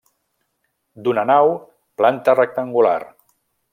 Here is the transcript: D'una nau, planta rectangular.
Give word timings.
D'una 1.07 1.25
nau, 1.31 1.51
planta 2.03 2.35
rectangular. 2.41 2.99